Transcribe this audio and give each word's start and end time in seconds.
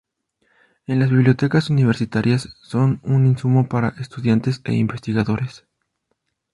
En 0.87 0.99
las 0.99 1.11
bibliotecas 1.11 1.69
Universitarias 1.69 2.49
son 2.63 2.99
un 3.03 3.27
insumo 3.27 3.69
para 3.69 3.89
estudiantes 3.99 4.59
e 4.63 4.73
investigadores. 4.73 5.67